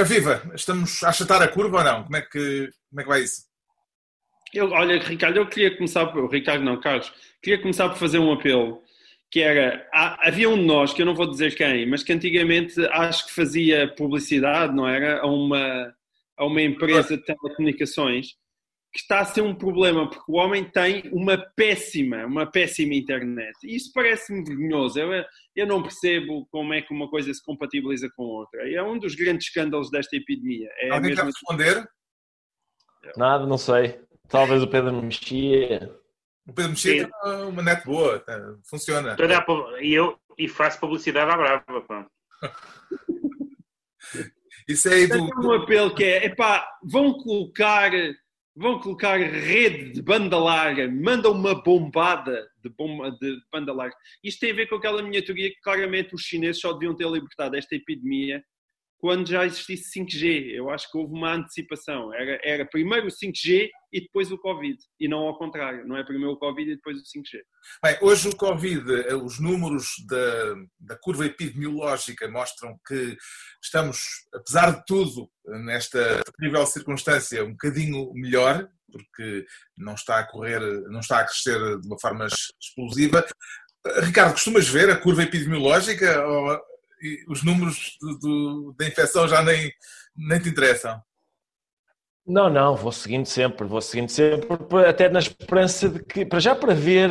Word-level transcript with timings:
Ora 0.00 0.08
viva, 0.08 0.42
estamos 0.54 1.02
a 1.02 1.10
achatar 1.10 1.42
a 1.42 1.48
curva 1.48 1.76
ou 1.76 1.84
não? 1.84 2.04
Como 2.04 2.16
é 2.16 2.22
que, 2.22 2.70
como 2.88 3.00
é 3.00 3.02
que 3.02 3.08
vai 3.10 3.20
isso? 3.20 3.42
Eu, 4.54 4.70
olha, 4.70 4.98
Ricardo, 4.98 5.36
eu 5.36 5.46
queria 5.46 5.76
começar 5.76 6.06
por. 6.06 6.26
Ricardo, 6.32 6.64
não, 6.64 6.80
Carlos, 6.80 7.12
queria 7.42 7.60
começar 7.60 7.86
por 7.90 7.98
fazer 7.98 8.18
um 8.18 8.32
apelo. 8.32 8.82
Que 9.30 9.40
era. 9.40 9.86
Havia 9.92 10.48
um 10.48 10.56
de 10.56 10.64
nós, 10.64 10.94
que 10.94 11.02
eu 11.02 11.06
não 11.06 11.14
vou 11.14 11.28
dizer 11.28 11.54
quem, 11.54 11.84
mas 11.86 12.02
que 12.02 12.14
antigamente 12.14 12.82
acho 12.86 13.26
que 13.26 13.34
fazia 13.34 13.94
publicidade, 13.94 14.74
não 14.74 14.88
era? 14.88 15.20
A 15.20 15.26
uma, 15.26 15.94
a 16.38 16.46
uma 16.46 16.62
empresa 16.62 17.18
de 17.18 17.22
telecomunicações 17.22 18.28
que 18.92 18.98
está 18.98 19.20
a 19.20 19.24
ser 19.24 19.42
um 19.42 19.54
problema, 19.54 20.08
porque 20.08 20.30
o 20.30 20.36
homem 20.36 20.64
tem 20.64 21.08
uma 21.12 21.38
péssima, 21.38 22.26
uma 22.26 22.44
péssima 22.44 22.94
internet. 22.94 23.56
E 23.62 23.76
isso 23.76 23.92
parece-me 23.94 24.44
vergonhoso. 24.44 24.98
Eu, 24.98 25.24
eu 25.54 25.66
não 25.66 25.82
percebo 25.82 26.46
como 26.50 26.74
é 26.74 26.82
que 26.82 26.92
uma 26.92 27.08
coisa 27.08 27.32
se 27.32 27.42
compatibiliza 27.42 28.10
com 28.16 28.24
outra. 28.24 28.68
E 28.68 28.74
é 28.74 28.82
um 28.82 28.98
dos 28.98 29.14
grandes 29.14 29.46
escândalos 29.46 29.90
desta 29.90 30.16
epidemia. 30.16 30.68
É 30.78 30.90
Alguém 30.90 31.10
mesmo... 31.10 31.16
quer 31.16 31.26
responder? 31.26 31.88
Nada, 33.16 33.46
não 33.46 33.58
sei. 33.58 34.00
Talvez 34.28 34.62
o 34.62 34.68
Pedro 34.68 34.92
Mexia. 34.92 35.96
O 36.48 36.52
Pedro 36.52 36.70
Mexia 36.70 37.08
tem 37.08 37.32
uma 37.48 37.62
net 37.62 37.84
boa, 37.84 38.18
tá, 38.18 38.56
funciona. 38.68 39.16
E 39.80 39.92
eu 39.92 40.18
e 40.36 40.48
faço 40.48 40.80
publicidade 40.80 41.30
à 41.30 41.36
brava, 41.36 41.80
pá. 41.82 42.06
Isso 44.68 44.88
é 44.88 44.94
aí 44.94 45.06
do... 45.06 45.22
um 45.22 45.52
apelo 45.52 45.94
que 45.94 46.04
é, 46.04 46.26
epá, 46.26 46.66
vão 46.82 47.12
colocar 47.14 47.90
vão 48.56 48.80
colocar 48.80 49.16
rede 49.16 49.92
de 49.92 50.02
banda 50.02 50.38
larga, 50.38 50.90
mandam 50.90 51.32
uma 51.32 51.54
bombada 51.54 52.48
de, 52.62 52.68
bomba, 52.70 53.10
de 53.12 53.38
banda 53.52 53.72
larga. 53.72 53.94
Isto 54.22 54.40
tem 54.40 54.52
a 54.52 54.54
ver 54.54 54.68
com 54.68 54.76
aquela 54.76 55.02
minha 55.02 55.24
teoria 55.24 55.50
que 55.50 55.60
claramente 55.62 56.14
os 56.14 56.22
chineses 56.22 56.60
só 56.60 56.72
deviam 56.72 56.94
ter 56.94 57.08
libertado 57.08 57.56
esta 57.56 57.74
epidemia 57.74 58.44
quando 59.00 59.26
já 59.26 59.46
existisse 59.46 59.98
5G. 59.98 60.52
Eu 60.52 60.68
acho 60.68 60.90
que 60.90 60.98
houve 60.98 61.14
uma 61.14 61.32
antecipação. 61.32 62.12
Era, 62.12 62.38
era 62.44 62.66
primeiro 62.66 63.06
o 63.06 63.10
5G 63.10 63.70
e 63.92 64.00
depois 64.02 64.30
o 64.30 64.38
Covid. 64.38 64.78
E 65.00 65.08
não 65.08 65.20
ao 65.20 65.38
contrário. 65.38 65.86
Não 65.86 65.96
é 65.96 66.04
primeiro 66.04 66.32
o 66.32 66.38
Covid 66.38 66.70
e 66.70 66.76
depois 66.76 66.98
o 66.98 67.02
5G. 67.02 67.40
Bem, 67.82 67.98
hoje 68.02 68.28
o 68.28 68.36
Covid, 68.36 69.08
eh, 69.08 69.14
os 69.14 69.40
números 69.40 69.86
da, 70.06 70.54
da 70.78 70.98
curva 70.98 71.24
epidemiológica 71.24 72.28
mostram 72.28 72.78
que 72.86 73.16
estamos, 73.62 74.02
apesar 74.34 74.70
de 74.72 74.84
tudo, 74.84 75.30
nesta 75.46 76.22
terrível 76.38 76.66
circunstância, 76.66 77.42
um 77.42 77.52
bocadinho 77.52 78.12
melhor, 78.12 78.68
porque 78.92 79.46
não 79.78 79.94
está 79.94 80.18
a 80.18 80.26
correr, 80.26 80.60
não 80.88 81.00
está 81.00 81.20
a 81.20 81.24
crescer 81.24 81.58
de 81.80 81.86
uma 81.86 81.98
forma 81.98 82.26
explosiva. 82.60 83.26
Ricardo, 84.02 84.32
costumas 84.32 84.68
ver 84.68 84.90
a 84.90 84.96
curva 84.96 85.22
epidemiológica 85.22 86.22
ou 86.26 86.60
os 87.28 87.42
números 87.42 87.96
da 88.76 88.86
infecção 88.86 89.26
já 89.26 89.42
nem, 89.42 89.72
nem 90.16 90.40
te 90.40 90.48
interessam? 90.48 91.00
Não, 92.26 92.48
não, 92.48 92.76
vou 92.76 92.92
seguindo 92.92 93.26
sempre, 93.26 93.66
vou 93.66 93.80
seguindo 93.80 94.08
sempre, 94.08 94.48
até 94.86 95.08
na 95.08 95.18
esperança 95.18 95.88
de 95.88 96.04
que, 96.04 96.24
para 96.24 96.38
já 96.38 96.54
para 96.54 96.74
ver 96.74 97.10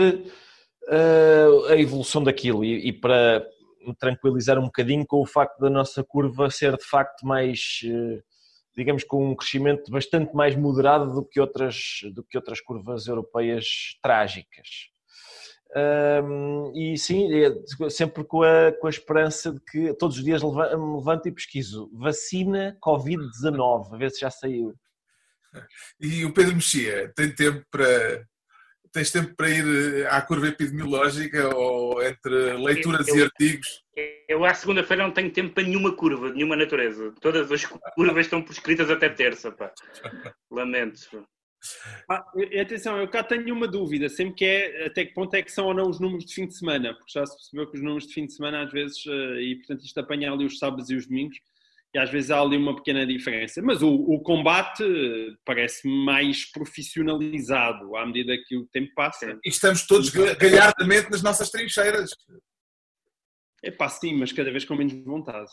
uh, 0.87 1.65
a 1.67 1.75
evolução 1.75 2.23
daquilo 2.23 2.63
e, 2.63 2.87
e, 2.87 2.93
para 2.93 3.45
me 3.85 3.93
tranquilizar 3.95 4.57
um 4.57 4.65
bocadinho 4.65 5.05
com 5.05 5.21
o 5.21 5.25
facto 5.25 5.59
da 5.59 5.69
nossa 5.69 6.03
curva 6.03 6.49
ser 6.49 6.77
de 6.77 6.85
facto 6.85 7.25
mais, 7.25 7.79
uh, 7.85 8.23
digamos, 8.77 9.03
com 9.03 9.31
um 9.31 9.35
crescimento 9.35 9.91
bastante 9.91 10.33
mais 10.35 10.55
moderado 10.55 11.13
do 11.13 11.25
que 11.25 11.39
outras, 11.39 11.99
do 12.13 12.23
que 12.23 12.37
outras 12.37 12.61
curvas 12.61 13.07
europeias 13.07 13.65
trágicas. 14.01 14.88
Um, 15.75 16.71
e 16.73 16.97
sim, 16.97 17.29
é 17.31 17.89
sempre 17.89 18.23
com 18.23 18.41
a, 18.41 18.71
com 18.71 18.87
a 18.87 18.89
esperança 18.89 19.53
de 19.53 19.59
que 19.59 19.93
todos 19.93 20.17
os 20.17 20.23
dias 20.23 20.41
me 20.41 20.95
levanto 20.95 21.27
e 21.27 21.31
pesquiso 21.31 21.89
vacina 21.93 22.75
Covid-19, 22.83 23.93
a 23.93 23.97
ver 23.97 24.09
se 24.09 24.21
já 24.21 24.31
saiu. 24.31 24.73
E 25.99 26.23
o 26.25 26.31
Pedro 26.31 26.53
Mexia, 26.53 27.11
tem 27.15 27.33
tempo 27.33 27.65
para. 27.71 28.23
Tens 28.91 29.11
tempo 29.11 29.35
para 29.35 29.49
ir 29.49 30.07
à 30.07 30.21
curva 30.21 30.47
epidemiológica 30.47 31.55
ou 31.55 32.01
entre 32.03 32.53
leituras 32.53 33.07
eu, 33.07 33.17
e 33.17 33.23
artigos? 33.23 33.83
Eu, 34.27 34.45
à 34.45 34.53
segunda-feira, 34.53 35.03
não 35.03 35.11
tenho 35.11 35.31
tempo 35.31 35.53
para 35.53 35.63
nenhuma 35.63 35.95
curva, 35.95 36.31
nenhuma 36.31 36.55
natureza. 36.55 37.13
Todas 37.19 37.51
as 37.51 37.65
curvas 37.65 38.25
estão 38.25 38.43
prescritas 38.43 38.89
até 38.89 39.09
terça, 39.09 39.51
pá. 39.51 39.71
Lamento. 40.51 41.27
Ah, 42.09 42.25
atenção, 42.61 42.97
eu 42.97 43.07
cá 43.07 43.23
tenho 43.23 43.53
uma 43.53 43.67
dúvida, 43.67 44.07
sempre 44.09 44.35
que 44.35 44.45
é 44.45 44.87
até 44.87 45.05
que 45.05 45.13
ponto 45.13 45.33
é 45.33 45.41
que 45.41 45.51
são 45.51 45.67
ou 45.67 45.73
não 45.73 45.89
os 45.89 45.99
números 45.99 46.25
de 46.25 46.33
fim 46.33 46.47
de 46.47 46.55
semana, 46.55 46.93
porque 46.93 47.11
já 47.11 47.25
se 47.25 47.35
percebeu 47.35 47.69
que 47.69 47.77
os 47.77 47.83
números 47.83 48.07
de 48.07 48.13
fim 48.13 48.25
de 48.25 48.33
semana 48.33 48.63
às 48.63 48.71
vezes, 48.71 49.05
eh, 49.05 49.41
e 49.41 49.55
portanto 49.57 49.83
isto 49.83 49.99
apanha 49.99 50.31
ali 50.31 50.45
os 50.45 50.57
sábados 50.57 50.89
e 50.89 50.95
os 50.95 51.05
domingos, 51.05 51.37
e 51.93 51.97
às 51.97 52.09
vezes 52.09 52.31
há 52.31 52.39
ali 52.39 52.55
uma 52.55 52.75
pequena 52.75 53.05
diferença. 53.05 53.61
Mas 53.61 53.81
o, 53.81 53.89
o 53.89 54.21
combate 54.21 54.83
eh, 54.83 55.35
parece 55.43 55.87
mais 55.87 56.45
profissionalizado 56.51 57.95
à 57.95 58.05
medida 58.05 58.37
que 58.47 58.55
o 58.55 58.65
tempo 58.67 58.93
passa. 58.95 59.39
E 59.43 59.49
estamos 59.49 59.85
todos 59.85 60.09
galhardamente 60.09 61.09
nas 61.09 61.21
nossas 61.21 61.49
trincheiras. 61.49 62.11
É 63.63 63.71
pá, 63.71 63.89
sim, 63.89 64.13
mas 64.13 64.31
cada 64.31 64.51
vez 64.51 64.63
com 64.63 64.75
menos 64.75 64.93
vontade. 65.03 65.51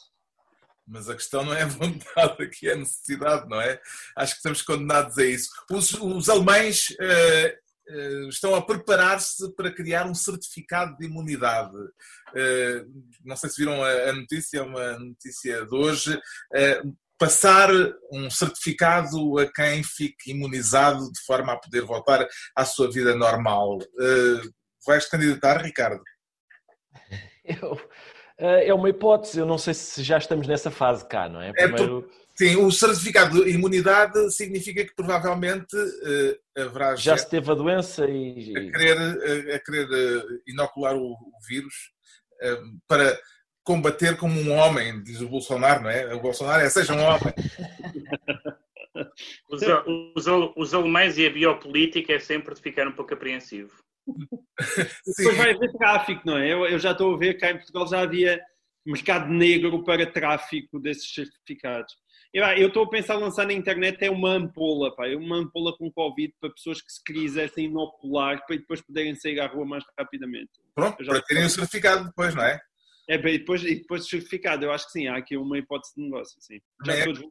Mas 0.87 1.09
a 1.09 1.15
questão 1.15 1.45
não 1.45 1.53
é 1.53 1.63
a 1.63 1.67
vontade, 1.67 2.43
aqui 2.43 2.69
é 2.69 2.75
a 2.75 2.77
necessidade, 2.77 3.49
não 3.49 3.61
é? 3.61 3.81
Acho 4.17 4.33
que 4.33 4.39
estamos 4.39 4.63
condenados 4.63 5.19
a 5.19 5.25
isso. 5.25 5.51
Os, 5.71 5.93
os 5.95 6.29
alemães 6.29 6.91
uh, 6.91 7.95
uh, 7.95 8.29
estão 8.29 8.55
a 8.55 8.63
preparar-se 8.65 9.53
para 9.55 9.73
criar 9.73 10.07
um 10.07 10.15
certificado 10.15 10.97
de 10.97 11.07
imunidade. 11.07 11.77
Uh, 11.77 13.05
não 13.25 13.37
sei 13.37 13.51
se 13.51 13.57
viram 13.57 13.83
a, 13.83 13.91
a, 13.91 14.13
notícia, 14.13 14.63
uma 14.63 14.99
notícia 14.99 15.67
de 15.67 15.75
hoje. 15.75 16.21
passar 17.19 17.71
um 18.13 18.31
certificado 18.31 19.39
a 19.39 19.51
quem 19.51 19.83
fique 19.83 20.31
imunizado 20.31 21.11
de 21.11 21.21
forma 21.25 21.53
a 21.53 21.59
poder 21.59 21.83
voltar 21.83 22.27
à 22.55 22.65
sua 22.65 22.91
vida 22.93 23.17
normal. 23.17 23.79
vais 24.87 25.09
candidatar, 25.09 25.63
Ricardo? 25.63 26.03
Eu 27.45 27.79
é 28.39 28.75
uma 28.75 28.89
hipótese. 28.89 29.39
Eu 29.39 29.47
não 29.47 29.59
sei 29.59 29.75
se 29.75 30.03
já 30.03 30.19
estamos 30.19 30.47
nessa 30.47 30.71
fase 30.71 31.07
cá, 31.07 31.29
não 31.29 31.41
é? 31.41 31.51
é 31.51 31.53
Primeiro... 31.53 32.11
É 32.23 32.27
Sim, 32.37 32.57
o 32.57 32.71
certificado 32.71 33.43
de 33.43 33.51
imunidade 33.51 34.31
significa 34.31 34.85
que 34.85 34.95
provavelmente 34.95 35.75
uh, 35.75 36.63
haverá 36.63 36.95
já 36.95 37.17
se 37.17 37.31
teve 37.31 37.51
a 37.51 37.55
doença 37.55 38.07
e 38.07 38.53
a 38.55 38.73
querer, 38.73 38.99
uh, 38.99 39.55
a 39.55 39.59
querer 39.59 39.89
uh, 39.89 40.43
inocular 40.47 40.95
o, 40.95 41.13
o 41.13 41.39
vírus 41.49 41.75
para 42.87 43.19
combater 43.65 44.15
como 44.19 44.39
um 44.39 44.53
homem, 44.53 45.03
diz 45.03 45.23
o 45.23 45.29
Bolsonaro, 45.29 45.85
não 45.85 45.91
é? 45.91 46.15
O 46.15 46.21
Bolsonaro 46.21 46.63
é 46.63 46.69
seja 46.69 46.93
um 46.93 47.03
homem. 47.03 47.33
os, 49.49 49.63
os, 50.15 50.27
os 50.55 50.75
alemães 50.75 51.17
e 51.17 51.27
a 51.27 51.31
biopolítica 51.31 52.13
é 52.13 52.19
sempre 52.19 52.55
de 52.55 52.61
ficar 52.61 52.87
um 52.87 52.93
pouco 52.93 53.15
apreensivo. 53.15 53.73
Depois 55.19 55.37
vai 55.37 55.53
haver 55.53 55.73
tráfico, 55.73 56.23
não 56.25 56.39
é? 56.39 56.53
Eu, 56.53 56.67
eu, 56.67 56.79
já 56.79 56.93
estou 56.93 57.15
a 57.15 57.19
ver 57.19 57.35
cá 57.39 57.51
em 57.51 57.57
Portugal 57.57 57.87
já 57.87 58.01
havia 58.01 58.41
mercado 58.85 59.29
negro 59.29 59.83
para 59.85 60.11
tráfico 60.11 60.79
desses 60.79 61.13
certificados. 61.13 61.93
Eu, 62.33 62.45
eu 62.45 62.69
estou 62.69 62.85
a 62.85 62.91
pensar 62.91 63.17
lançar 63.17 63.47
na 63.47 63.53
internet 63.53 64.03
é 64.05 64.11
uma 64.11 64.33
ampola, 64.33 64.95
pá, 64.95 65.09
é 65.09 65.17
uma 65.17 65.39
ampola 65.39 65.77
com 65.77 65.91
Covid 65.91 66.35
para 66.41 66.51
pessoas 66.51 66.81
que 66.83 66.93
se 66.93 67.03
quisessem 67.03 67.67
inocular 67.67 68.45
para 68.47 68.57
depois 68.57 68.83
poderem 68.83 69.15
sair 69.15 69.41
à 69.41 69.47
rua 69.47 69.65
mais 69.65 69.85
rapidamente. 69.99 70.51
Pronto, 70.75 71.05
para 71.05 71.23
terem 71.23 71.45
o 71.45 71.51
certificado 71.51 72.05
depois, 72.07 72.35
não 72.35 72.45
é? 72.45 72.61
É, 73.09 73.17
bem, 73.19 73.39
depois, 73.39 73.63
e 73.63 73.77
depois 73.77 74.05
o 74.05 74.09
certificado, 74.09 74.65
eu 74.65 74.73
acho 74.73 74.87
que 74.87 74.93
sim, 74.93 75.07
há 75.07 75.17
aqui 75.17 75.37
uma 75.37 75.59
hipótese 75.59 75.95
de 75.97 76.03
negócio, 76.03 76.37
sim. 76.41 76.61
Já 76.85 76.93
é, 76.93 77.05
todos 77.05 77.23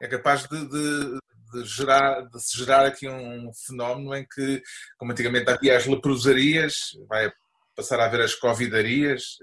é 0.00 0.08
capaz 0.08 0.46
de, 0.46 0.68
de, 0.68 1.18
de, 1.52 1.64
gerar, 1.64 2.22
de 2.22 2.40
se 2.40 2.58
gerar 2.58 2.86
aqui 2.86 3.08
um 3.08 3.50
fenómeno 3.66 4.14
em 4.14 4.26
que, 4.26 4.62
como 4.98 5.12
antigamente 5.12 5.50
havia 5.50 5.76
as 5.76 5.86
leprosarias, 5.86 6.90
vai 7.08 7.32
passar 7.74 8.00
a 8.00 8.06
haver 8.06 8.20
as 8.20 8.34
covidarias, 8.34 9.36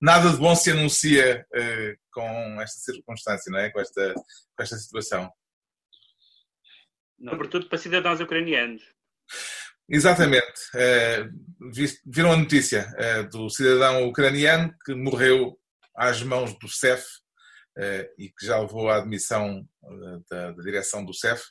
nada 0.00 0.30
de 0.30 0.36
bom 0.38 0.54
se 0.54 0.70
anuncia 0.70 1.46
uh, 1.54 1.98
com 2.10 2.60
esta 2.62 2.80
circunstância, 2.80 3.50
não 3.50 3.58
é? 3.58 3.70
com, 3.70 3.80
esta, 3.80 4.14
com 4.14 4.62
esta 4.62 4.76
situação. 4.76 5.30
Sobretudo 7.22 7.68
para 7.68 7.78
cidadãos 7.78 8.20
ucranianos. 8.20 8.82
Exatamente. 9.88 10.60
Uh, 10.74 11.72
viram 12.06 12.32
a 12.32 12.36
notícia 12.36 12.86
do 13.30 13.50
cidadão 13.50 14.06
ucraniano 14.06 14.74
que 14.84 14.94
morreu 14.94 15.58
às 15.98 16.22
mãos 16.22 16.56
do 16.58 16.68
CEF 16.68 17.02
eh, 17.02 17.27
e 18.18 18.28
que 18.28 18.46
já 18.46 18.58
levou 18.58 18.88
à 18.88 18.96
admissão 18.96 19.66
eh, 19.84 20.18
da, 20.30 20.50
da 20.52 20.62
direção 20.62 21.04
do 21.04 21.14
CEF. 21.14 21.42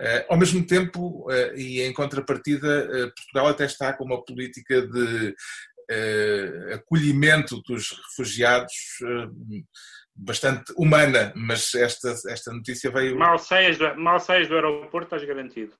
Eh, 0.00 0.26
ao 0.28 0.36
mesmo 0.36 0.66
tempo, 0.66 1.26
e 1.56 1.80
em 1.82 1.92
contrapartida, 1.92 2.88
Portugal 3.16 3.48
até 3.48 3.64
está 3.64 3.92
com 3.92 4.04
uma 4.04 4.24
política 4.24 4.86
de 4.86 5.34
acolhimento 6.72 7.60
dos 7.62 7.90
refugiados 7.90 8.72
bastante 10.14 10.72
humana, 10.76 11.32
mas 11.36 11.74
esta, 11.74 12.14
esta 12.28 12.52
notícia 12.52 12.90
veio. 12.90 13.18
Mal 13.18 13.38
saias, 13.38 13.76
do, 13.78 13.94
mal 13.96 14.20
saias 14.20 14.48
do 14.48 14.54
aeroporto, 14.54 15.06
estás 15.06 15.24
garantido. 15.24 15.74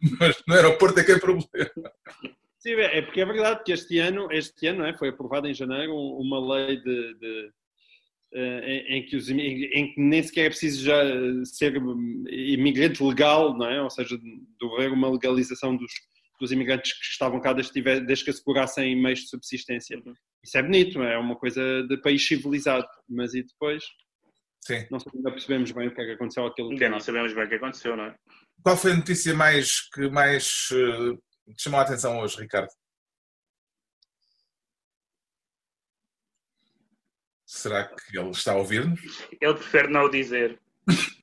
Mas 0.20 0.40
no 0.46 0.54
aeroporto 0.54 1.00
é 1.00 1.04
que 1.04 1.12
é 1.12 1.18
problema. 1.18 1.48
Sim, 2.58 2.72
é 2.74 3.02
porque 3.02 3.20
é 3.20 3.26
verdade 3.26 3.62
que 3.64 3.72
este 3.72 3.98
ano, 3.98 4.30
este 4.32 4.66
ano 4.68 4.84
é, 4.84 4.96
foi 4.96 5.08
aprovada 5.08 5.48
em 5.48 5.54
janeiro 5.54 5.92
uma 5.94 6.56
lei 6.56 6.76
de, 6.76 7.14
de 7.18 7.52
em, 8.32 8.98
em, 8.98 9.06
que 9.06 9.16
os, 9.16 9.28
em, 9.28 9.38
em, 9.38 9.92
que 9.92 10.00
nem 10.00 10.22
sequer 10.22 10.46
é 10.46 10.50
preciso 10.50 10.84
já 10.84 11.02
ser 11.44 11.74
imigrante 12.28 13.02
legal, 13.02 13.56
não 13.56 13.66
é? 13.66 13.82
ou 13.82 13.90
seja, 13.90 14.18
de 14.18 14.74
haver 14.74 14.92
uma 14.92 15.10
legalização 15.10 15.76
dos, 15.76 15.92
dos 16.40 16.52
imigrantes 16.52 16.92
que 16.92 17.06
estavam 17.06 17.40
cá 17.40 17.52
desde, 17.52 17.80
desde 18.00 18.24
que 18.24 18.30
assegurassem 18.30 19.00
meios 19.00 19.20
de 19.20 19.28
subsistência. 19.28 20.00
Isso 20.44 20.58
é 20.58 20.62
bonito, 20.62 21.02
é 21.02 21.18
uma 21.18 21.36
coisa 21.36 21.82
de 21.84 21.96
país 21.98 22.26
civilizado, 22.26 22.86
mas 23.08 23.34
e 23.34 23.42
depois? 23.42 23.84
Sim. 24.60 24.86
Não 24.90 24.98
ainda 25.14 25.30
percebemos 25.30 25.72
bem 25.72 25.88
o 25.88 25.94
que 25.94 26.00
é 26.00 26.04
que 26.04 26.12
aconteceu 26.12 26.46
aquilo. 26.46 26.70
Ainda 26.70 26.88
não 26.88 27.00
sabemos 27.00 27.32
bem 27.32 27.44
o 27.44 27.48
que 27.48 27.54
aconteceu, 27.54 27.96
não 27.96 28.04
é? 28.04 28.14
Qual 28.62 28.76
foi 28.76 28.92
a 28.92 28.96
notícia 28.96 29.34
mais 29.34 29.88
que 29.90 30.10
mais 30.10 30.68
uh, 30.72 31.16
te 31.54 31.62
chamou 31.62 31.80
a 31.80 31.84
atenção 31.84 32.18
hoje, 32.20 32.40
Ricardo? 32.40 32.68
Será 37.58 37.82
que 37.82 38.16
ele 38.16 38.30
está 38.30 38.52
a 38.52 38.56
ouvir-nos? 38.56 39.00
Ele 39.40 39.54
prefere 39.54 39.88
não 39.88 40.04
o 40.04 40.08
dizer. 40.08 40.60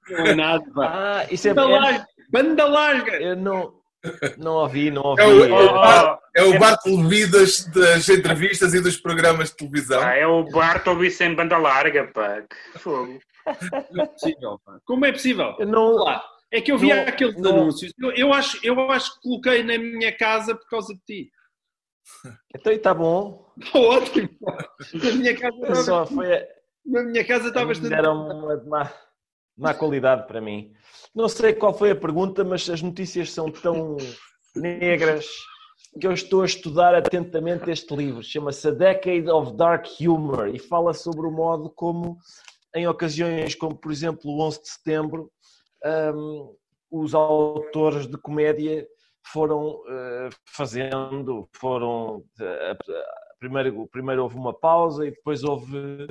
Não 0.09 0.25
é 0.25 0.35
nada. 0.35 0.65
Ah, 0.79 1.25
isso 1.31 1.47
é 1.47 1.53
banda 1.53 1.77
larga! 1.77 2.07
Banda 2.29 2.65
larga! 2.65 3.11
Eu 3.13 3.37
não, 3.37 3.73
não 4.37 4.55
ouvi, 4.55 4.91
não 4.91 5.01
ouvi. 5.01 5.21
É 5.21 5.25
o, 5.27 5.45
é 5.45 5.63
o, 5.63 5.73
Bar, 5.73 6.19
é 6.35 6.43
o 6.43 6.59
Bartolo 6.59 7.07
Vidas 7.07 7.63
das 7.67 8.09
entrevistas 8.09 8.73
e 8.73 8.81
dos 8.81 8.97
programas 8.97 9.51
de 9.51 9.55
televisão. 9.55 10.01
Ah, 10.01 10.13
é 10.13 10.27
o 10.27 10.43
Bartolo 10.43 11.09
sem 11.09 11.33
banda 11.33 11.57
larga, 11.57 12.05
pá. 12.13 12.43
Que 12.73 12.79
fogo. 12.79 13.17
Não 13.91 14.03
é 14.03 14.07
possível, 14.07 14.59
pá. 14.65 14.77
Como 14.83 15.05
é 15.05 15.13
possível? 15.13 15.55
Eu 15.57 15.67
não... 15.67 15.93
Lá. 15.93 16.21
É 16.51 16.59
que 16.59 16.71
eu 16.71 16.77
vi 16.77 16.91
aqueles 16.91 17.37
não... 17.37 17.51
anúncios. 17.51 17.93
Eu, 17.97 18.11
eu, 18.11 18.33
acho, 18.33 18.59
eu 18.61 18.91
acho 18.91 19.13
que 19.15 19.21
coloquei 19.21 19.63
na 19.63 19.77
minha 19.77 20.11
casa 20.11 20.53
por 20.53 20.67
causa 20.69 20.93
de 20.93 20.99
ti. 20.99 21.31
Então 22.56 22.72
está 22.72 22.94
bom. 22.94 23.54
Está 23.57 23.80
ótimo. 23.80 24.30
Na 24.94 25.12
minha 25.12 25.38
casa 25.38 25.56
estava. 25.57 25.75
Só 25.75 26.06
foi... 26.06 26.28
Na 26.86 27.04
minha 27.04 27.25
casa 27.25 27.48
está 27.48 27.66
bastante. 27.66 27.90
Deram 27.90 28.28
uma 28.28 28.63
má, 28.63 28.94
má 29.57 29.74
qualidade 29.74 30.28
para 30.28 30.40
mim. 30.40 30.72
Não 31.13 31.28
sei 31.28 31.54
qual 31.54 31.74
foi 31.74 31.92
a 31.92 31.96
pergunta, 31.96 32.44
mas 32.44 32.69
as 32.69 32.81
notícias 32.81 33.31
são 33.31 33.52
tão 33.52 33.98
negras 34.56 35.25
que 36.00 36.06
eu 36.06 36.12
estou 36.12 36.42
a 36.42 36.46
estudar 36.46 36.94
atentamente 36.94 37.69
este 37.72 37.96
livro. 37.96 38.22
Chama-se 38.22 38.68
A 38.68 38.72
Decade 38.72 39.30
of 39.30 39.56
Dark 39.56 39.88
Humor 40.00 40.50
e 40.50 40.60
fala 40.60 40.94
sobre 40.94 41.25
o 41.25 41.31
modo 41.31 41.69
como, 41.69 42.18
em 42.75 42.88
ocasiões 42.88 43.56
como, 43.56 43.75
por 43.75 43.92
exemplo, 43.92 44.30
o 44.30 44.42
11 44.42 44.62
de 44.62 44.69
setembro, 44.69 45.31
um, 46.13 46.56
os 46.92 47.16
autores 47.16 48.07
de 48.07 48.18
comédia 48.18 48.86
foram 49.31 49.81
uh, 49.81 50.30
fazendo, 50.45 51.48
foram. 51.54 52.18
Uh, 52.39 52.77
primeiro, 53.39 53.88
primeiro 53.88 54.24
houve 54.24 54.36
uma 54.36 54.54
pausa 54.54 55.06
e 55.06 55.12
depois 55.12 55.44
houve 55.44 56.07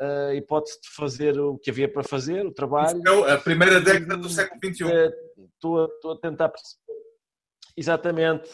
a 0.00 0.34
hipótese 0.34 0.80
de 0.80 0.88
fazer 0.88 1.38
o 1.38 1.58
que 1.58 1.70
havia 1.70 1.86
para 1.86 2.02
fazer, 2.02 2.46
o 2.46 2.52
trabalho. 2.52 2.98
Então, 2.98 3.24
a 3.24 3.36
primeira 3.36 3.80
década 3.80 4.16
do 4.16 4.28
século 4.30 4.58
XXI. 4.64 4.84
Eh, 4.84 5.12
estou, 5.54 5.84
estou 5.84 6.12
a 6.12 6.18
tentar 6.18 6.48
perceber. 6.48 6.80
Exatamente, 7.76 8.50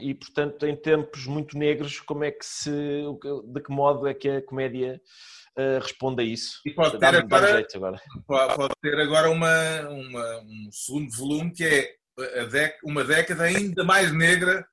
e 0.00 0.14
portanto, 0.14 0.66
em 0.66 0.74
tempos 0.74 1.26
muito 1.26 1.56
negros, 1.56 2.00
como 2.00 2.24
é 2.24 2.32
que 2.32 2.44
se, 2.44 2.70
de 2.72 3.60
que 3.60 3.70
modo 3.70 4.08
é 4.08 4.14
que 4.14 4.28
a 4.28 4.42
comédia 4.42 5.00
responde 5.80 6.22
a 6.22 6.24
isso? 6.24 6.60
E 6.64 6.72
pode 6.72 6.98
ter 6.98 7.06
agora, 7.14 7.64
agora, 7.74 8.00
Pode 8.26 8.74
ter 8.80 8.98
agora 8.98 9.30
uma, 9.30 9.88
uma, 9.88 10.40
um 10.40 10.68
segundo 10.72 11.14
volume 11.16 11.52
que 11.52 11.64
é 11.64 11.94
uma 12.84 13.04
década 13.04 13.44
ainda 13.44 13.84
mais 13.84 14.12
negra 14.12 14.66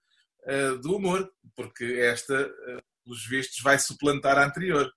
uh, 0.46 0.78
do 0.80 0.96
humor, 0.96 1.30
porque 1.56 1.84
esta, 2.00 2.48
uh, 2.48 2.82
pelos 3.04 3.26
vistos, 3.28 3.60
vai 3.62 3.78
suplantar 3.80 4.38
a 4.38 4.46
anterior. 4.46 4.92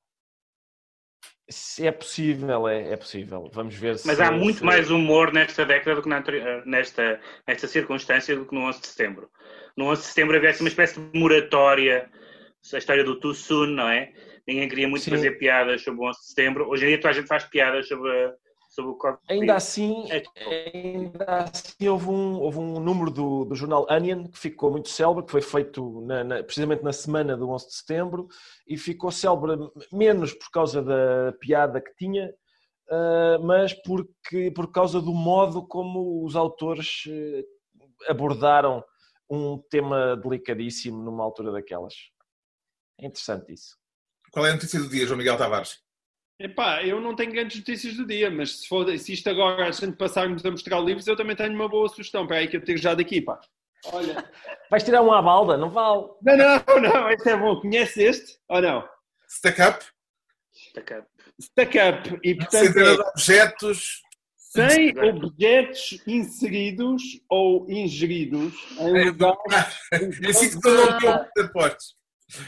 É 1.78 1.90
possível, 1.90 2.66
é, 2.66 2.92
é 2.92 2.96
possível. 2.96 3.50
Vamos 3.52 3.74
ver 3.74 3.98
se. 3.98 4.06
Mas 4.06 4.18
há 4.18 4.30
muito 4.30 4.60
se... 4.60 4.64
mais 4.64 4.90
humor 4.90 5.30
nesta 5.32 5.66
década 5.66 5.96
do 5.96 6.02
que 6.02 6.08
na, 6.08 6.24
nesta, 6.64 7.20
nesta 7.46 7.68
circunstância 7.68 8.34
do 8.34 8.46
que 8.46 8.54
no 8.54 8.62
11 8.62 8.80
de 8.80 8.86
setembro. 8.86 9.30
No 9.76 9.86
11 9.86 10.00
de 10.00 10.08
setembro 10.08 10.36
havia 10.36 10.50
assim 10.50 10.64
uma 10.64 10.68
espécie 10.68 10.98
de 10.98 11.18
moratória, 11.18 12.10
a 12.72 12.78
história 12.78 13.04
do 13.04 13.20
too 13.20 13.34
soon, 13.34 13.66
não 13.66 13.88
é? 13.88 14.10
Ninguém 14.48 14.68
queria 14.68 14.88
muito 14.88 15.04
Sim. 15.04 15.10
fazer 15.10 15.32
piadas 15.32 15.82
sobre 15.82 16.00
o 16.00 16.08
11 16.08 16.18
de 16.18 16.26
setembro. 16.26 16.68
Hoje 16.68 16.84
em 16.84 16.88
dia 16.88 17.00
toda 17.00 17.10
a 17.10 17.12
gente 17.12 17.28
faz 17.28 17.44
piadas 17.44 17.88
sobre 17.88 18.10
sobre 18.74 18.90
o 18.90 18.94
Covid. 18.94 19.20
Ainda 19.28 19.54
assim, 19.54 20.04
é 20.10 20.22
ainda 20.36 21.44
assim 21.44 21.88
houve, 21.88 22.08
um, 22.08 22.40
houve 22.40 22.58
um 22.58 22.80
número 22.80 23.10
do, 23.10 23.44
do 23.44 23.54
jornal 23.54 23.86
Onion 23.88 24.24
que 24.24 24.38
ficou 24.38 24.70
muito 24.70 24.88
célebre, 24.88 25.24
que 25.24 25.30
foi 25.30 25.40
feito 25.40 26.00
na, 26.02 26.24
na, 26.24 26.42
precisamente 26.42 26.82
na 26.82 26.92
semana 26.92 27.36
do 27.36 27.48
11 27.48 27.66
de 27.66 27.74
setembro 27.74 28.28
e 28.66 28.76
ficou 28.76 29.10
célebre 29.10 29.56
menos 29.92 30.32
por 30.32 30.50
causa 30.50 30.82
da 30.82 31.32
piada 31.40 31.80
que 31.80 31.94
tinha, 31.96 32.28
uh, 32.90 33.42
mas 33.42 33.72
porque, 33.72 34.50
por 34.50 34.70
causa 34.72 35.00
do 35.00 35.12
modo 35.12 35.66
como 35.66 36.24
os 36.24 36.34
autores 36.34 37.04
uh, 37.06 38.10
abordaram 38.10 38.84
um 39.30 39.58
tema 39.70 40.16
delicadíssimo 40.16 41.02
numa 41.02 41.24
altura 41.24 41.52
daquelas. 41.52 41.94
É 43.00 43.06
interessante 43.06 43.52
isso. 43.52 43.76
Qual 44.30 44.44
é 44.44 44.50
a 44.50 44.54
notícia 44.54 44.80
do 44.80 44.88
dia, 44.88 45.06
João 45.06 45.18
Miguel 45.18 45.38
Tavares? 45.38 45.83
Epá, 46.38 46.82
eu 46.82 47.00
não 47.00 47.14
tenho 47.14 47.32
grandes 47.32 47.58
notícias 47.58 47.94
do 47.94 48.06
dia, 48.06 48.28
mas 48.28 48.60
se, 48.60 48.68
for, 48.68 48.86
se 48.98 49.12
isto 49.12 49.30
agora, 49.30 49.68
a 49.68 49.70
gente 49.70 49.96
passarmos 49.96 50.44
a 50.44 50.50
mostrar 50.50 50.80
livros, 50.80 51.06
eu 51.06 51.16
também 51.16 51.36
tenho 51.36 51.54
uma 51.54 51.68
boa 51.68 51.88
sugestão. 51.88 52.26
Para 52.26 52.38
aí 52.38 52.48
que 52.48 52.56
eu 52.56 52.64
tenho 52.64 52.78
já 52.78 52.94
daqui, 52.94 53.20
pá. 53.20 53.40
Olha. 53.92 54.28
Vais 54.70 54.82
tirar 54.82 55.02
um 55.02 55.12
à 55.12 55.22
balda, 55.22 55.56
não 55.56 55.70
vale? 55.70 56.08
Não, 56.22 56.36
não, 56.36 56.80
não, 56.80 57.10
este 57.10 57.28
é 57.28 57.36
bom. 57.36 57.60
Conhece 57.60 58.02
este 58.02 58.38
ou 58.48 58.60
não? 58.60 58.88
Stack 59.28 59.62
Up? 59.62 59.84
Stack 60.52 60.94
Up. 60.94 61.08
Stack 61.40 61.78
Up. 61.78 62.20
E, 62.24 62.34
portanto, 62.34 62.66
Centena 62.66 62.94
de 62.96 63.02
objetos. 63.02 64.02
Sem 64.36 64.94
objetos 64.98 66.00
inseridos 66.06 67.02
ou 67.28 67.68
ingeridos 67.68 68.54
em 68.78 68.98
é, 68.98 69.04
lugares... 69.10 69.76
É 69.92 70.28
assim 70.28 70.60
que 70.60 70.68
não 70.68 70.96
estou 70.96 71.48
postos. 71.52 71.96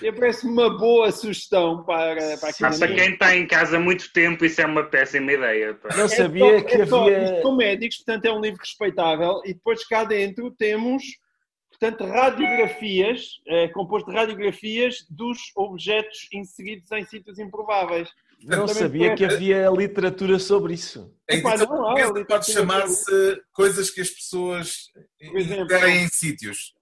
E 0.02 0.10
parece 0.12 0.46
uma 0.46 0.76
boa 0.76 1.10
sugestão 1.12 1.84
para, 1.84 2.36
para, 2.38 2.52
Mas 2.60 2.78
para 2.78 2.94
quem 2.94 3.12
está 3.12 3.36
em 3.36 3.46
casa 3.46 3.76
há 3.76 3.80
muito 3.80 4.12
tempo, 4.12 4.44
isso 4.44 4.60
é 4.60 4.66
uma 4.66 4.84
péssima 4.84 5.32
ideia. 5.32 5.74
Pá. 5.74 5.96
Não 5.96 6.08
sabia 6.08 6.58
é 6.58 6.62
que 6.62 6.74
é 6.74 6.82
havia. 6.82 7.42
São 7.42 7.56
médicos, 7.56 7.98
portanto 7.98 8.24
é 8.24 8.32
um 8.32 8.40
livro 8.40 8.60
respeitável, 8.60 9.40
e 9.44 9.54
depois 9.54 9.86
cá 9.86 10.04
dentro 10.04 10.50
temos, 10.50 11.04
portanto, 11.70 12.04
radiografias, 12.04 13.40
é, 13.46 13.68
composto 13.68 14.10
de 14.10 14.16
radiografias 14.16 15.06
dos 15.10 15.38
objetos 15.56 16.28
inseridos 16.32 16.90
em 16.92 17.04
sítios 17.04 17.38
improváveis. 17.38 18.08
Não 18.42 18.68
sabia 18.68 19.14
que 19.14 19.24
havia 19.24 19.68
literatura 19.70 20.38
sobre 20.38 20.74
isso. 20.74 21.12
Epá, 21.28 21.56
não, 21.56 21.94
não, 21.94 22.24
pode 22.24 22.52
chamar-se 22.52 23.42
coisas 23.52 23.90
que 23.90 24.00
as 24.00 24.10
pessoas 24.10 24.90
querem 25.68 26.04
em 26.04 26.08
sítios. 26.08 26.75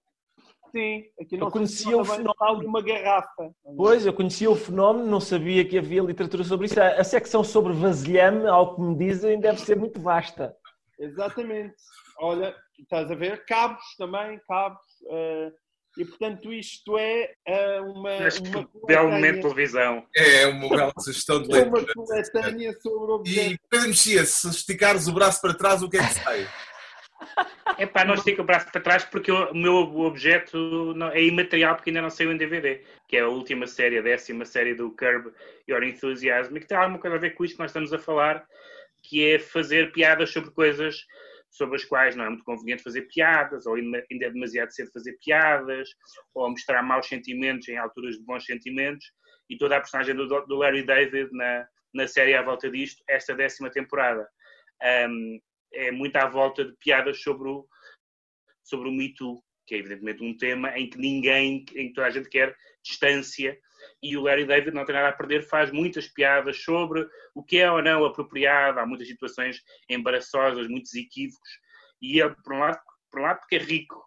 Sim, 0.75 1.05
aqui 1.21 1.37
não 1.37 1.47
eu 1.47 1.51
conhecia 1.51 1.97
o 1.97 2.03
fenómeno 2.03 2.59
de 2.59 2.65
uma 2.65 2.81
garrafa. 2.81 3.49
Pois, 3.77 4.05
eu 4.05 4.11
conhecia 4.11 4.51
o 4.51 4.57
fenómeno, 4.57 5.05
não 5.05 5.21
sabia 5.21 5.63
que 5.63 5.77
havia 5.77 6.01
literatura 6.01 6.43
sobre 6.43 6.65
isso. 6.65 6.81
A, 6.81 7.01
secção 7.01 7.45
sobre 7.45 7.71
vasilhame, 7.71 8.45
ao 8.45 8.75
que 8.75 8.81
me 8.81 8.97
dizem, 8.97 9.39
deve 9.39 9.61
ser 9.61 9.77
muito 9.77 10.01
vasta. 10.01 10.53
Exatamente. 10.99 11.75
Olha, 12.19 12.53
estás 12.77 13.09
a 13.09 13.15
ver 13.15 13.45
cabos 13.45 13.85
também, 13.97 14.37
cabos. 14.45 14.81
Uh, 15.03 15.49
e 15.97 16.03
portanto 16.03 16.51
isto 16.51 16.97
é 16.97 17.33
uh, 17.47 17.91
uma. 17.93 18.11
Acho 18.27 18.43
uma 18.43 18.65
que 18.65 18.85
belo 18.85 19.11
momento 19.11 19.35
de 19.35 19.41
televisão. 19.43 20.05
É, 20.13 20.45
uma 20.47 20.67
bela 20.75 20.93
sugestão 20.99 21.41
de 21.41 21.53
leitura. 21.53 21.79
É 21.79 21.83
uma 21.83 21.93
coletânea 21.93 22.73
sobre 22.81 23.11
objetos. 23.13 23.53
E 23.53 23.59
Pedro 23.69 23.87
Mexia, 23.87 24.25
se 24.25 24.49
esticares 24.49 25.07
o 25.07 25.13
braço 25.13 25.39
para 25.39 25.53
trás, 25.53 25.81
o 25.81 25.89
que 25.89 25.95
é 25.95 26.05
que 26.05 26.13
sai? 26.15 26.49
É 27.77 27.85
pá, 27.85 28.05
não 28.05 28.15
estica 28.15 28.41
o 28.41 28.45
braço 28.45 28.71
para 28.71 28.81
trás 28.81 29.03
porque 29.03 29.31
o 29.31 29.53
meu 29.53 29.75
objeto 29.99 30.93
é 31.13 31.23
imaterial 31.23 31.75
porque 31.75 31.89
ainda 31.89 32.01
não 32.01 32.09
saiu 32.09 32.31
em 32.31 32.37
DVD, 32.37 32.81
que 33.07 33.17
é 33.17 33.21
a 33.21 33.27
última 33.27 33.67
série, 33.67 33.97
a 33.97 34.01
décima 34.01 34.45
série 34.45 34.73
do 34.73 34.91
Curb 34.91 35.31
Your 35.67 35.83
Enthusiasm, 35.83 36.55
que 36.55 36.67
tem 36.67 36.77
alguma 36.77 36.99
coisa 36.99 37.15
a 37.15 37.19
ver 37.19 37.31
com 37.31 37.43
isto 37.43 37.55
que 37.55 37.61
nós 37.61 37.71
estamos 37.71 37.91
a 37.93 37.99
falar, 37.99 38.45
que 39.03 39.25
é 39.25 39.39
fazer 39.39 39.91
piadas 39.91 40.31
sobre 40.31 40.51
coisas 40.51 41.05
sobre 41.55 41.77
as 41.77 41.85
quais 41.85 42.15
não 42.15 42.25
é 42.25 42.29
muito 42.29 42.43
conveniente 42.43 42.83
fazer 42.83 43.03
piadas, 43.03 43.65
ou 43.65 43.75
ainda 43.75 44.03
é 44.11 44.29
demasiado 44.29 44.73
cedo 44.73 44.91
fazer 44.91 45.17
piadas, 45.23 45.89
ou 46.33 46.49
mostrar 46.49 46.83
maus 46.83 47.07
sentimentos 47.07 47.67
em 47.69 47.77
alturas 47.77 48.17
de 48.17 48.25
bons 48.25 48.45
sentimentos, 48.45 49.05
e 49.49 49.57
toda 49.57 49.77
a 49.77 49.79
personagem 49.79 50.15
do, 50.15 50.27
do 50.27 50.55
Larry 50.57 50.83
David 50.83 51.29
na, 51.31 51.65
na 51.93 52.07
série 52.07 52.33
à 52.33 52.41
volta 52.41 52.69
disto, 52.69 53.01
esta 53.07 53.33
décima 53.33 53.69
temporada. 53.69 54.27
Um, 55.09 55.39
é 55.73 55.91
muito 55.91 56.15
à 56.15 56.27
volta 56.27 56.63
de 56.65 56.75
piadas 56.77 57.21
sobre 57.21 57.49
o, 57.49 57.67
sobre 58.63 58.89
o 58.89 58.91
Me 58.91 59.13
Too, 59.13 59.41
que 59.65 59.75
é 59.75 59.77
evidentemente 59.79 60.23
um 60.23 60.37
tema 60.37 60.77
em 60.77 60.89
que 60.89 60.97
ninguém, 60.97 61.65
em 61.75 61.87
que 61.87 61.93
toda 61.93 62.07
a 62.07 62.11
gente 62.11 62.29
quer 62.29 62.55
distância, 62.83 63.57
e 64.01 64.15
o 64.17 64.21
Larry 64.21 64.45
David 64.45 64.71
não 64.73 64.85
tem 64.85 64.95
nada 64.95 65.09
a 65.09 65.13
perder, 65.13 65.47
faz 65.47 65.71
muitas 65.71 66.07
piadas 66.07 66.63
sobre 66.63 67.07
o 67.33 67.43
que 67.43 67.57
é 67.57 67.71
ou 67.71 67.81
não 67.81 68.05
apropriado, 68.05 68.79
há 68.79 68.85
muitas 68.85 69.07
situações 69.07 69.61
embaraçosas, 69.89 70.67
muitos 70.67 70.93
equívocos, 70.93 71.49
e 72.01 72.19
ele, 72.19 72.35
por 72.43 72.53
um 72.53 72.59
lado, 72.59 72.79
por 73.11 73.19
um 73.21 73.23
lado 73.23 73.39
porque 73.39 73.55
é 73.55 73.59
rico, 73.59 74.03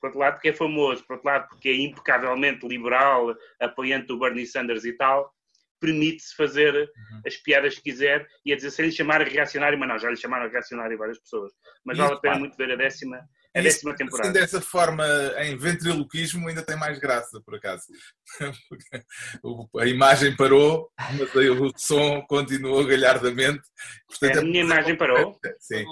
por 0.00 0.08
outro 0.08 0.20
lado 0.20 0.34
porque 0.34 0.48
é 0.48 0.52
famoso, 0.52 1.04
por 1.06 1.14
outro 1.14 1.28
lado 1.28 1.48
porque 1.48 1.68
é 1.68 1.76
impecavelmente 1.76 2.66
liberal, 2.66 3.34
apoiante 3.60 4.06
do 4.06 4.18
Bernie 4.18 4.46
Sanders 4.46 4.84
e 4.84 4.92
tal, 4.94 5.32
permite-se 5.82 6.36
fazer 6.36 6.72
uhum. 6.72 7.20
as 7.26 7.36
piadas 7.38 7.74
que 7.74 7.82
quiser 7.82 8.24
e 8.46 8.52
a 8.52 8.56
dizer 8.56 8.70
se 8.70 8.82
lhe 8.82 8.92
chamar 8.92 9.20
reacionário, 9.22 9.76
mas 9.76 9.88
não, 9.88 9.98
já 9.98 10.08
lhe 10.08 10.16
chamaram 10.16 10.48
reacionário 10.48 10.96
várias 10.96 11.18
pessoas. 11.18 11.50
Mas 11.84 11.98
Isso, 11.98 12.06
vale 12.06 12.18
a 12.18 12.20
pena 12.20 12.34
pá. 12.34 12.40
muito 12.40 12.56
ver 12.56 12.70
a 12.70 12.76
décima, 12.76 13.16
a 13.16 13.58
Isso, 13.58 13.68
décima 13.68 13.96
temporada. 13.96 14.28
Assim, 14.28 14.40
dessa 14.40 14.60
forma, 14.60 15.04
em 15.38 15.56
ventriloquismo, 15.56 16.48
ainda 16.48 16.62
tem 16.62 16.76
mais 16.76 17.00
graça, 17.00 17.42
por 17.44 17.56
acaso. 17.56 17.82
a 19.80 19.86
imagem 19.86 20.36
parou, 20.36 20.88
mas 21.18 21.34
o 21.34 21.72
som 21.76 22.22
continuou 22.28 22.86
galhardamente. 22.86 23.62
Portanto, 24.08 24.38
a 24.38 24.42
minha 24.42 24.62
imagem 24.62 24.96
parou? 24.96 25.36
Sim. 25.58 25.84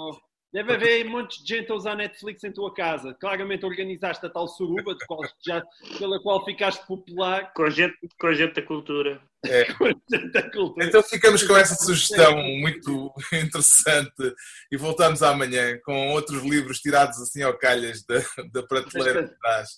Deve 0.53 0.73
haver 0.73 1.05
um 1.07 1.11
monte 1.11 1.41
de 1.41 1.55
gente 1.55 1.71
a 1.71 1.75
usar 1.75 1.95
Netflix 1.95 2.43
em 2.43 2.51
tua 2.51 2.73
casa. 2.73 3.15
Claramente 3.19 3.65
organizaste 3.65 4.25
a 4.25 4.29
tal 4.29 4.47
suruba 4.49 4.95
qual, 5.07 5.21
já, 5.45 5.63
pela 5.97 6.21
qual 6.21 6.43
ficaste 6.43 6.85
popular. 6.85 7.53
Com 7.53 7.69
gente, 7.69 7.97
com 8.19 8.33
gente 8.33 8.55
da 8.55 8.61
cultura. 8.61 9.21
É. 9.45 9.65
cultura. 10.51 10.85
Então 10.85 11.01
ficamos 11.01 11.43
com 11.43 11.55
essa 11.55 11.75
sugestão 11.75 12.35
muito 12.37 13.13
interessante 13.31 14.35
e 14.69 14.75
voltamos 14.75 15.23
amanhã 15.23 15.79
com 15.85 16.09
outros 16.09 16.43
livros 16.43 16.79
tirados 16.79 17.19
assim 17.21 17.41
ao 17.41 17.57
calhas 17.57 18.03
da, 18.05 18.19
da 18.51 18.63
prateleira 18.63 19.23
de 19.23 19.39
trás. 19.39 19.69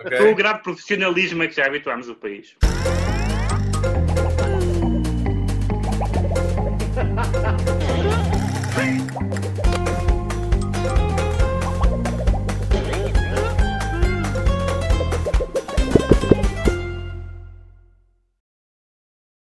Okay? 0.00 0.18
Com 0.18 0.32
o 0.32 0.34
grave 0.34 0.62
profissionalismo 0.62 1.42
a 1.42 1.46
que 1.48 1.54
já 1.54 1.66
habituámos 1.66 2.08
o 2.10 2.14
país. 2.14 2.54